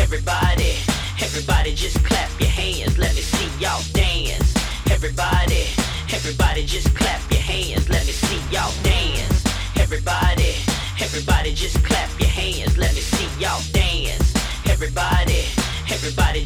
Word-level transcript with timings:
Everybody, 0.00 0.76
everybody 1.20 1.74
just 1.74 1.98
clap 2.04 2.30
your 7.28 7.40
hands, 7.40 7.88
let 7.88 8.06
me 8.06 8.12
see 8.12 8.38
y'all 8.54 8.72
dance. 8.84 9.23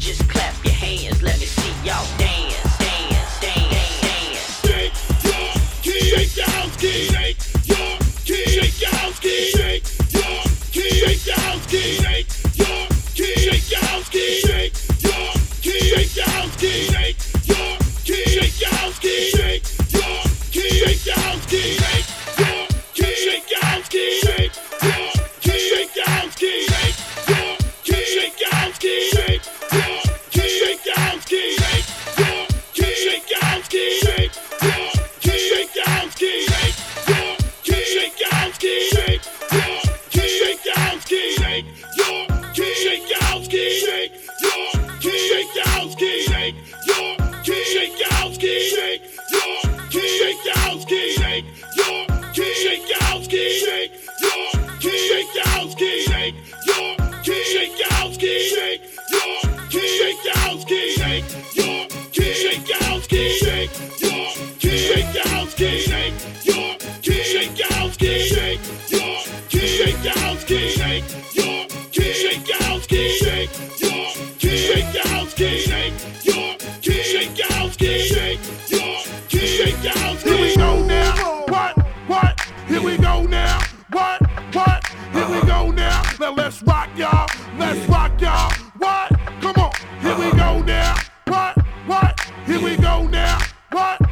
Just 0.09 0.27
clap 0.27 0.55
your 0.65 0.73
hands, 0.73 1.21
let 1.21 1.39
me 1.39 1.45
see 1.45 1.69
y'all 1.85 2.03
dance, 2.17 2.77
dance, 2.79 3.39
dance, 3.39 4.01
dance. 4.01 4.61
Shake 4.65 4.93
your 5.23 5.53
key, 5.83 5.99
shake 6.09 6.35
your 6.35 6.49
house 6.49 6.77
key, 6.77 7.05
shake 7.13 7.37
your 7.67 7.97
key, 8.25 8.45
shake 8.45 8.81
your 8.81 8.89
house 8.89 9.19
key, 9.19 9.51
shake 9.51 9.83
your 10.09 10.43
key, 10.71 10.89
shake 10.89 11.25
your 11.27 11.35
house 11.35 11.65
key, 11.67 11.93
shake 12.01 12.38
key, 65.59 65.79
shake 65.81 66.13
your 66.45 66.77
key, 67.01 67.21
shake 67.21 67.59
your 67.59 67.73
house 67.73 67.97
key, 67.97 68.19
shake 68.29 68.61
your 68.87 69.19
key, 69.49 69.67
shake 69.67 70.03
your 70.05 70.17
house 70.19 70.43
key, 70.45 70.69
shake 70.69 71.03
your 71.35 71.67
key, 71.91 72.13
shake 72.13 72.47
your 72.47 72.63
house 72.63 72.87
key, 72.87 73.09
shake 73.19 73.49
your 73.81 74.15
key, 74.39 74.55
shake 74.55 74.93
your 74.93 75.07
house 75.09 75.33
key, 75.33 75.59
shake 75.59 75.93
your 76.23 76.57
key, 76.81 77.03
shake 77.03 77.37
your 77.37 77.51
house 77.51 77.75
key, 77.75 77.99
shake 78.07 78.39
your 78.69 79.03
key, 79.27 79.47
shake 79.47 79.83
your 79.83 79.97
house 79.97 80.23
key. 80.23 80.29
Here 80.29 80.39
we 80.39 80.55
go 80.55 80.85
now. 80.85 81.43
What? 81.49 81.77
What? 82.07 82.41
Here 82.69 82.81
we 82.81 82.97
go 82.97 83.23
now. 83.23 83.59
What? 83.91 84.21
What? 84.53 84.87
Here 85.11 85.27
we 85.29 85.41
go 85.45 85.71
now. 85.71 86.01
Now 86.21 86.31
let's 86.35 86.63
rock 86.63 86.87
y'all. 86.95 87.27
Let's 87.57 87.85
rock 87.89 88.13
y'all. 88.21 88.49
What? 88.77 89.09
Come 89.41 89.55
on. 89.57 89.73
Here 89.99 90.17
we 90.17 90.31
go 90.37 90.61
now. 90.61 90.95
What? 91.27 91.57
What? 91.85 92.17
Here 92.45 92.61
we 92.61 92.77
go 92.77 93.07
now. 93.07 93.39
What? 93.71 93.99
What? 93.99 94.08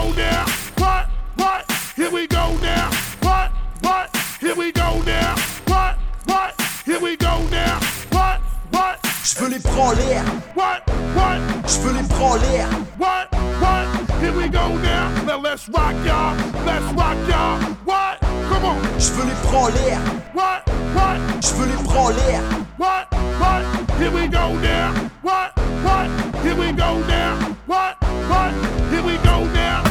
Go 0.00 0.12
now. 0.14 0.46
What? 0.78 1.08
What? 1.36 1.72
Here 1.96 2.10
we 2.10 2.26
go 2.26 2.56
now. 2.62 2.90
What? 3.20 3.50
What? 3.82 4.16
Here 4.40 4.54
we 4.54 4.72
go 4.72 5.02
now. 5.02 5.36
What? 5.66 5.98
What? 6.26 6.60
Here 6.84 7.00
we 7.00 7.16
go 7.16 7.34
now. 7.50 7.80
What? 8.10 8.40
What? 8.70 8.98
Je 9.24 9.34
veux 9.40 9.48
les 9.48 9.58
prendre 9.60 9.96
l'air, 9.98 10.24
What? 10.54 10.88
What? 11.14 11.38
je 11.66 11.80
veux 11.80 11.92
les 11.92 12.08
prendre 12.08 12.42
l'air. 12.42 12.66
What? 12.98 13.28
What? 13.60 13.86
Here 14.20 14.32
we 14.32 14.48
go 14.48 14.68
now. 14.78 15.24
Now 15.24 15.38
let's 15.38 15.68
rock 15.68 15.94
y'all. 16.04 16.34
Let's 16.64 16.86
rock 16.94 17.18
y'all. 17.28 17.58
What? 17.84 18.20
Come 18.48 18.64
on. 18.64 18.78
Je 18.98 19.12
veux 19.12 19.26
les 19.26 19.38
prendre 19.48 19.74
l'air, 19.74 20.00
What? 20.34 20.62
What? 20.94 21.18
je 21.42 21.54
veux 21.54 21.66
les 21.66 21.82
prendre 21.84 22.16
l'air. 22.16 22.42
What? 22.78 23.06
What? 23.40 23.62
Here 23.98 24.10
we 24.10 24.26
go 24.28 24.54
now. 24.60 24.92
What? 25.22 25.52
What? 25.84 26.08
Here 26.42 26.56
we 26.56 26.72
go 26.72 26.98
now. 27.06 27.36
What? 27.66 27.96
What? 28.30 28.52
Here 28.90 29.02
we 29.02 29.16
go 29.18 29.44
now. 29.52 29.89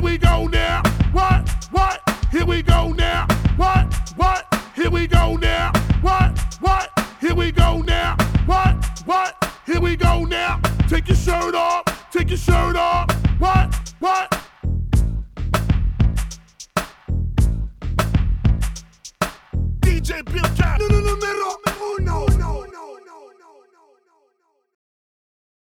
Here 0.00 0.12
we 0.12 0.16
go 0.16 0.46
now. 0.46 0.82
What? 1.12 1.46
What? 1.72 2.00
Here 2.32 2.46
we 2.46 2.62
go 2.62 2.88
now. 2.88 3.26
What? 3.58 3.92
What? 4.16 4.62
Here 4.74 4.88
we 4.88 5.06
go 5.06 5.36
now. 5.36 5.72
What? 6.00 6.38
What? 6.62 7.06
Here 7.20 7.34
we 7.34 7.52
go 7.52 7.82
now. 7.82 8.16
What? 8.46 8.82
What? 9.04 9.52
Here 9.66 9.78
we 9.78 9.96
go 9.96 10.24
now. 10.24 10.58
Take 10.88 11.08
your 11.08 11.18
shirt 11.18 11.54
off. 11.54 11.84
Take 12.10 12.30
your 12.30 12.38
shirt 12.38 12.76
off. 12.76 13.10
What? 13.38 13.94
What? 13.98 14.42
DJ 19.80 20.24
Bill 20.24 20.56
Cat. 20.56 20.99